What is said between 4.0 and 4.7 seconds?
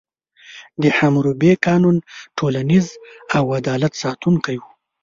ساتونکی و.